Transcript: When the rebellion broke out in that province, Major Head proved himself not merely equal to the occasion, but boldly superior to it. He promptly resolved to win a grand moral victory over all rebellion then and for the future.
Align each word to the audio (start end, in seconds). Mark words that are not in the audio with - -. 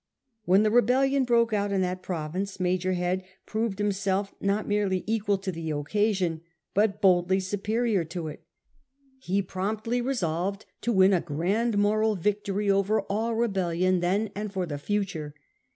When 0.45 0.63
the 0.63 0.71
rebellion 0.71 1.25
broke 1.25 1.53
out 1.53 1.71
in 1.71 1.81
that 1.81 2.01
province, 2.01 2.59
Major 2.59 2.93
Head 2.93 3.23
proved 3.45 3.77
himself 3.77 4.33
not 4.41 4.67
merely 4.67 5.03
equal 5.05 5.37
to 5.37 5.51
the 5.51 5.69
occasion, 5.69 6.41
but 6.73 7.03
boldly 7.03 7.39
superior 7.39 8.03
to 8.05 8.27
it. 8.27 8.43
He 9.19 9.43
promptly 9.43 10.01
resolved 10.01 10.65
to 10.81 10.91
win 10.91 11.13
a 11.13 11.21
grand 11.21 11.77
moral 11.77 12.15
victory 12.15 12.67
over 12.67 13.01
all 13.01 13.35
rebellion 13.35 13.99
then 13.99 14.31
and 14.35 14.51
for 14.51 14.65
the 14.65 14.79
future. 14.79 15.35